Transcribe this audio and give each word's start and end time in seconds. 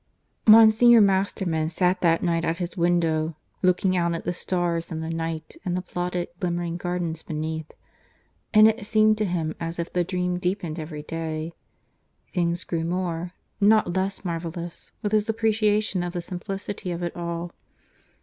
(III) 0.47 0.53
Monsignor 0.53 0.99
Masterman 1.01 1.69
sat 1.69 2.01
that 2.01 2.23
night 2.23 2.43
at 2.43 2.57
his 2.57 2.75
window, 2.75 3.35
looking 3.61 3.95
out 3.95 4.15
at 4.15 4.23
the 4.23 4.33
stars 4.33 4.89
and 4.89 5.03
the 5.03 5.11
night 5.11 5.57
and 5.63 5.77
the 5.77 5.83
blotted 5.83 6.27
glimmering 6.39 6.75
gardens 6.75 7.21
beneath; 7.21 7.71
and 8.51 8.67
it 8.67 8.83
seemed 8.83 9.15
to 9.19 9.25
him 9.25 9.53
as 9.59 9.77
if 9.77 9.93
the 9.93 10.03
Dream 10.03 10.39
deepened 10.39 10.79
every 10.79 11.03
day. 11.03 11.53
Things 12.33 12.63
grew 12.63 12.83
more, 12.83 13.33
not 13.59 13.95
less 13.95 14.25
marvellous, 14.25 14.91
with 15.03 15.11
his 15.11 15.29
appreciation 15.29 16.01
of 16.01 16.13
the 16.13 16.21
simplicity 16.23 16.89
of 16.91 17.03
it 17.03 17.15
all. 17.15 17.51